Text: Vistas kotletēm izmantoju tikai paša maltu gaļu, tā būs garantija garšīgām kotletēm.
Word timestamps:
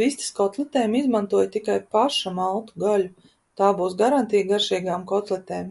Vistas 0.00 0.28
kotletēm 0.36 0.94
izmantoju 1.00 1.50
tikai 1.56 1.76
paša 1.96 2.32
maltu 2.38 2.80
gaļu, 2.84 3.10
tā 3.62 3.68
būs 3.82 3.98
garantija 3.98 4.48
garšīgām 4.54 5.04
kotletēm. 5.12 5.68